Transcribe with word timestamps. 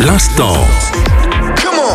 L'instant. 0.00 1.19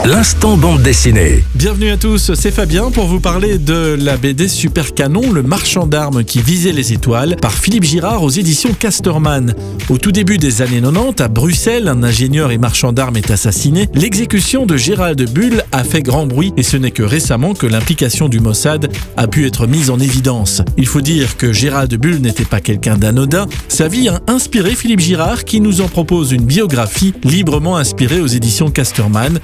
L'instant 0.08 0.56
bande 0.56 0.84
dessinée. 0.84 1.44
Bienvenue 1.56 1.90
à 1.90 1.98
tous, 1.98 2.32
c'est 2.36 2.52
Fabien 2.52 2.92
pour 2.92 3.06
vous 3.06 3.20
parler 3.20 3.58
de 3.58 3.98
la 4.00 4.18
BD 4.18 4.48
Super 4.48 4.94
Canon, 4.94 5.32
le 5.32 5.42
marchand 5.42 5.88
d'armes 5.88 6.24
qui 6.24 6.44
visait 6.44 6.74
les 6.74 6.94
étoiles, 6.94 7.38
par 7.42 7.54
Philippe 7.54 7.86
Girard 7.86 8.22
aux 8.22 8.30
éditions 8.30 8.76
Casterman. 8.80 9.56
Au 9.90 9.98
tout 9.98 10.12
début 10.12 10.38
des 10.38 10.62
années 10.62 10.80
90, 10.80 11.24
à 11.24 11.28
Bruxelles, 11.28 11.88
un 11.88 12.04
ingénieur 12.04 12.52
et 12.52 12.60
marchand 12.60 12.94
d'armes 12.94 13.18
est 13.18 13.32
assassiné. 13.32 13.90
L'exécution 13.96 14.68
de 14.68 14.78
Gérald 14.78 15.28
Bull 15.34 15.64
a 15.72 15.84
fait 15.84 16.04
grand 16.04 16.28
bruit 16.28 16.54
et 16.56 16.62
ce 16.62 16.78
n'est 16.78 16.92
que 16.92 17.02
récemment 17.02 17.56
que 17.56 17.66
l'implication 17.66 18.30
du 18.30 18.40
Mossad 18.40 18.92
a 19.18 19.28
pu 19.28 19.48
être 19.48 19.66
mise 19.66 19.90
en 19.90 20.00
évidence. 20.00 20.62
Il 20.78 20.86
faut 20.86 21.02
dire 21.02 21.36
que 21.36 21.52
Gérald 21.52 21.96
Bull 21.96 22.18
n'était 22.18 22.46
pas 22.46 22.62
quelqu'un 22.62 23.00
d'anodin. 23.00 23.48
Sa 23.70 23.88
vie 23.88 24.10
a 24.10 24.22
inspiré 24.28 24.76
Philippe 24.76 25.00
Girard 25.00 25.46
qui 25.46 25.62
nous 25.62 25.82
en 25.82 25.88
propose 25.88 26.32
une 26.32 26.46
biographie 26.46 27.16
librement 27.24 27.78
inspirée 27.78 28.22
aux 28.22 28.28
éditions 28.28 28.70
Casterman 28.70 29.40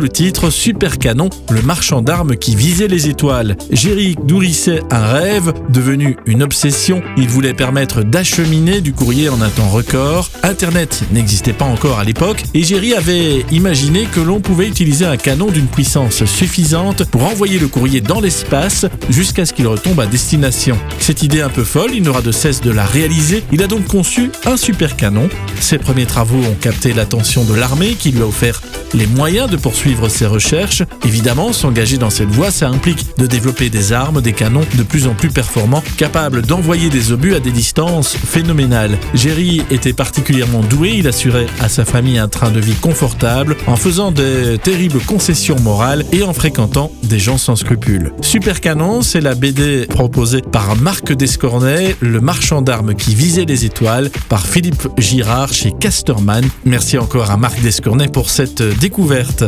le 0.00 0.08
titre 0.08 0.48
Super 0.48 0.98
Canon, 0.98 1.28
le 1.50 1.60
marchand 1.60 2.00
d'armes 2.00 2.36
qui 2.36 2.56
visait 2.56 2.88
les 2.88 3.08
étoiles. 3.08 3.56
Géry 3.70 4.16
nourrissait 4.26 4.80
un 4.90 5.06
rêve, 5.06 5.52
devenu 5.68 6.16
une 6.24 6.42
obsession. 6.42 7.02
Il 7.18 7.28
voulait 7.28 7.52
permettre 7.52 8.02
d'acheminer 8.02 8.80
du 8.80 8.94
courrier 8.94 9.28
en 9.28 9.42
un 9.42 9.50
temps 9.50 9.68
record. 9.68 10.30
Internet 10.42 11.02
n'existait 11.12 11.52
pas 11.52 11.66
encore 11.66 11.98
à 11.98 12.04
l'époque 12.04 12.44
et 12.54 12.62
Géry 12.62 12.94
avait 12.94 13.44
imaginé 13.52 14.06
que 14.10 14.20
l'on 14.20 14.40
pouvait 14.40 14.68
utiliser 14.68 15.04
un 15.04 15.18
canon 15.18 15.48
d'une 15.48 15.66
puissance 15.66 16.24
suffisante 16.24 17.04
pour 17.04 17.24
envoyer 17.24 17.58
le 17.58 17.68
courrier 17.68 18.00
dans 18.00 18.20
l'espace 18.20 18.86
jusqu'à 19.10 19.44
ce 19.44 19.52
qu'il 19.52 19.66
retombe 19.66 20.00
à 20.00 20.06
destination. 20.06 20.78
Cette 20.98 21.22
idée 21.22 21.42
un 21.42 21.50
peu 21.50 21.64
folle, 21.64 21.90
il 21.94 22.02
n'aura 22.02 22.22
de 22.22 22.32
cesse 22.32 22.62
de 22.62 22.70
la 22.70 22.86
réaliser. 22.86 23.44
Il 23.52 23.62
a 23.62 23.66
donc 23.66 23.86
conçu 23.86 24.30
un 24.46 24.56
super 24.56 24.96
canon. 24.96 25.28
Ses 25.60 25.76
premiers 25.76 26.06
travaux 26.06 26.42
ont 26.42 26.56
capté 26.58 26.94
l'attention 26.94 27.44
de 27.44 27.54
l'armée 27.54 27.96
qui 27.98 28.12
lui 28.12 28.22
a 28.22 28.26
offert 28.26 28.62
les 28.94 29.06
moyens 29.06 29.50
de 29.50 29.56
poursuivre 29.56 30.08
ses 30.08 30.26
recherches. 30.26 30.82
Évidemment, 31.04 31.52
s'engager 31.52 31.98
dans 31.98 32.10
cette 32.10 32.30
voie, 32.30 32.50
ça 32.50 32.68
implique 32.68 33.06
de 33.18 33.26
développer 33.26 33.70
des 33.70 33.92
armes, 33.92 34.20
des 34.20 34.32
canons 34.32 34.64
de 34.76 34.82
plus 34.82 35.06
en 35.06 35.14
plus 35.14 35.30
performants, 35.30 35.82
capables 35.96 36.42
d'envoyer 36.42 36.88
des 36.88 37.12
obus 37.12 37.34
à 37.34 37.40
des 37.40 37.50
distances 37.50 38.16
phénoménales. 38.16 38.98
Jerry 39.14 39.62
était 39.70 39.92
particulièrement 39.92 40.60
doué, 40.60 40.94
il 40.96 41.08
assurait 41.08 41.46
à 41.60 41.68
sa 41.68 41.84
famille 41.84 42.18
un 42.18 42.28
train 42.28 42.50
de 42.50 42.60
vie 42.60 42.74
confortable 42.74 43.56
en 43.66 43.76
faisant 43.76 44.10
de 44.10 44.56
terribles 44.56 45.00
concessions 45.00 45.58
morales 45.60 46.04
et 46.12 46.22
en 46.22 46.32
fréquentant 46.32 46.92
des 47.02 47.18
gens 47.18 47.38
sans 47.38 47.56
scrupules. 47.56 48.12
Super 48.20 48.60
Canon, 48.60 49.02
c'est 49.02 49.20
la 49.20 49.34
BD 49.34 49.86
proposée 49.86 50.42
par 50.42 50.76
Marc 50.76 51.12
Descornet, 51.12 51.96
le 52.00 52.20
marchand 52.20 52.62
d'armes 52.62 52.94
qui 52.94 53.14
visait 53.14 53.44
les 53.44 53.64
étoiles, 53.64 54.10
par 54.28 54.46
Philippe 54.46 54.88
Girard 54.98 55.52
chez 55.52 55.72
Casterman. 55.78 56.44
Merci 56.64 56.98
encore 56.98 57.30
à 57.30 57.36
Marc 57.36 57.60
Descornet 57.60 58.08
pour 58.08 58.30
cette 58.30 58.62
découverte. 58.80 59.44